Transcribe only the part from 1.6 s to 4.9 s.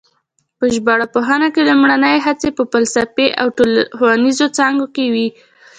لومړنۍ هڅې په فلسفي او ښوونیزو څانګو